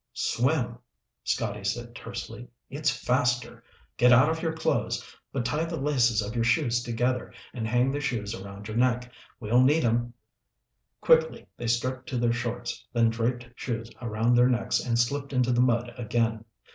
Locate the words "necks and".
14.49-14.97